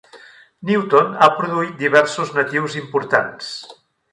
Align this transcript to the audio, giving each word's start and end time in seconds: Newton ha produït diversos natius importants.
Newton 0.69 1.11
ha 1.17 1.27
produït 1.35 1.77
diversos 1.83 2.33
natius 2.39 2.79
importants. 2.83 3.53